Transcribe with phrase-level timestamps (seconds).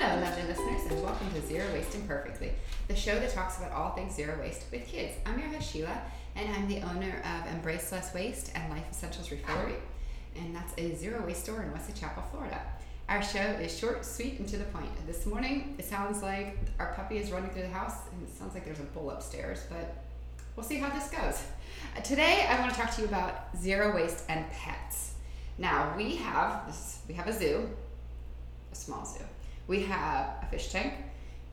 [0.00, 2.52] Hello, lovely listeners, and welcome to Zero Waste Imperfectly,
[2.88, 5.12] the show that talks about all things zero waste with kids.
[5.26, 6.00] I'm your host, Sheila,
[6.34, 9.74] and I'm the owner of Embrace Less Waste and Life Essentials Refillery,
[10.36, 12.58] and that's a zero waste store in Wesley Chapel, Florida.
[13.10, 14.88] Our show is short, sweet, and to the point.
[15.06, 18.54] This morning, it sounds like our puppy is running through the house, and it sounds
[18.54, 20.02] like there's a bull upstairs, but
[20.56, 21.42] we'll see how this goes.
[21.94, 25.12] Uh, today, I want to talk to you about zero waste and pets.
[25.58, 27.68] Now, we have this, we have a zoo,
[28.72, 29.24] a small zoo.
[29.70, 30.94] We have a fish tank,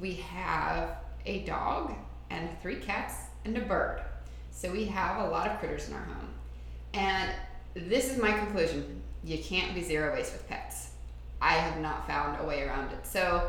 [0.00, 0.96] we have
[1.26, 1.94] a dog,
[2.28, 3.14] and three cats,
[3.44, 4.02] and a bird.
[4.50, 6.28] So we have a lot of critters in our home.
[6.92, 7.30] And
[7.74, 10.88] this is my conclusion you can't be zero waste with pets.
[11.40, 13.06] I have not found a way around it.
[13.06, 13.48] So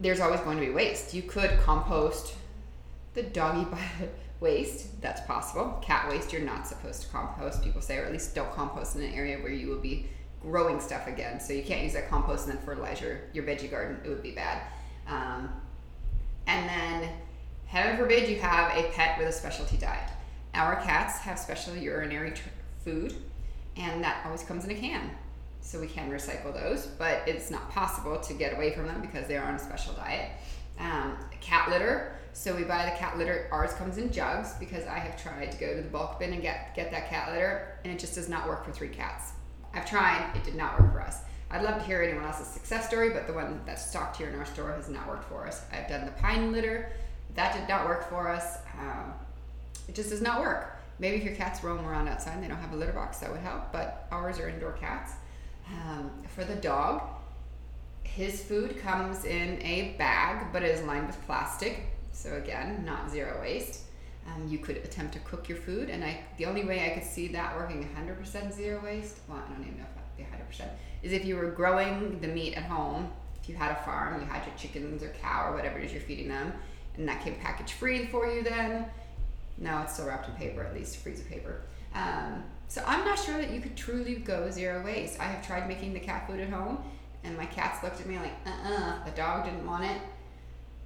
[0.00, 1.14] there's always going to be waste.
[1.14, 2.34] You could compost
[3.14, 3.64] the doggy
[4.40, 5.78] waste, that's possible.
[5.82, 9.02] Cat waste, you're not supposed to compost, people say, or at least don't compost in
[9.02, 10.08] an area where you will be
[10.44, 11.40] growing stuff again.
[11.40, 13.98] So you can't use that compost and then fertilizer your veggie garden.
[14.04, 14.62] It would be bad.
[15.08, 15.50] Um,
[16.46, 17.10] and then,
[17.66, 20.10] heaven forbid, you have a pet with a specialty diet.
[20.54, 22.48] Our cats have special urinary tr-
[22.84, 23.14] food,
[23.76, 25.10] and that always comes in a can.
[25.60, 29.26] So we can recycle those, but it's not possible to get away from them because
[29.26, 30.30] they are on a special diet.
[30.78, 32.12] Um, cat litter.
[32.34, 33.48] So we buy the cat litter.
[33.50, 36.42] Ours comes in jugs because I have tried to go to the bulk bin and
[36.42, 39.32] get get that cat litter, and it just does not work for three cats.
[39.74, 41.18] I've tried, it did not work for us.
[41.50, 44.34] I'd love to hear anyone else's success story, but the one that's stocked here in
[44.34, 45.62] our store has not worked for us.
[45.72, 46.92] I've done the pine litter,
[47.34, 48.58] that did not work for us.
[48.78, 49.12] Um,
[49.88, 50.78] it just does not work.
[50.98, 53.30] Maybe if your cats roam around outside and they don't have a litter box, that
[53.30, 55.12] would help, but ours are indoor cats.
[55.68, 57.02] Um, for the dog,
[58.04, 61.86] his food comes in a bag, but it is lined with plastic.
[62.12, 63.80] So again, not zero waste.
[64.26, 67.04] Um, you could attempt to cook your food, and I the only way I could
[67.04, 69.18] see that working 100% zero waste.
[69.28, 70.68] Well, I don't even know if that'd be 100%.
[71.02, 73.10] Is if you were growing the meat at home.
[73.42, 75.92] If you had a farm, you had your chickens or cow or whatever it is
[75.92, 76.54] you're feeding them,
[76.96, 78.42] and that came package free for you.
[78.42, 78.86] Then,
[79.58, 81.60] no, it's still wrapped in paper, at least freezer paper.
[81.94, 85.20] Um, so I'm not sure that you could truly go zero waste.
[85.20, 86.78] I have tried making the cat food at home,
[87.22, 89.04] and my cats looked at me like, uh-uh.
[89.04, 90.00] The dog didn't want it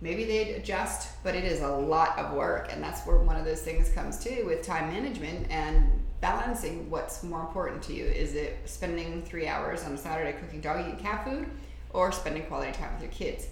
[0.01, 2.69] maybe they'd adjust, but it is a lot of work.
[2.73, 7.23] And that's where one of those things comes too with time management and balancing what's
[7.23, 8.05] more important to you.
[8.05, 11.49] Is it spending three hours on a Saturday cooking doggy and cat food
[11.91, 13.47] or spending quality time with your kids?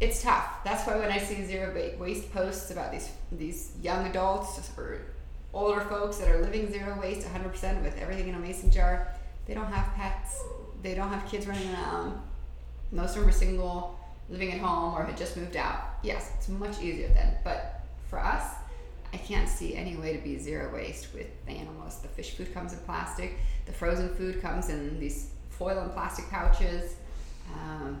[0.00, 0.64] It's tough.
[0.64, 5.00] That's why when I see zero waste posts about these these young adults or
[5.52, 9.08] older folks that are living zero waste 100% with everything in a mason jar,
[9.46, 10.42] they don't have pets.
[10.82, 12.20] They don't have kids running around.
[12.90, 13.98] Most of them are single
[14.28, 17.34] living at home or had just moved out, yes, it's much easier then.
[17.44, 18.44] But for us,
[19.12, 21.98] I can't see any way to be zero waste with the animals.
[21.98, 23.36] The fish food comes in plastic,
[23.66, 26.96] the frozen food comes in these foil and plastic pouches.
[27.54, 28.00] Um,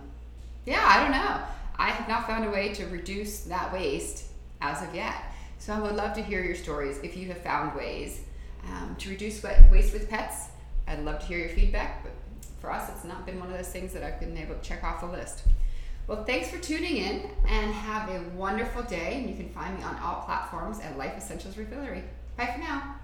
[0.66, 1.40] yeah, I don't know.
[1.76, 4.24] I have not found a way to reduce that waste
[4.60, 5.14] as of yet.
[5.58, 8.20] So I would love to hear your stories if you have found ways
[8.64, 10.48] um, to reduce waste with pets.
[10.86, 12.12] I'd love to hear your feedback, but
[12.60, 14.82] for us, it's not been one of those things that I've been able to check
[14.84, 15.42] off the list.
[16.06, 19.14] Well, thanks for tuning in and have a wonderful day.
[19.16, 22.02] And you can find me on all platforms at Life Essentials Refillery.
[22.36, 22.96] Bye for now.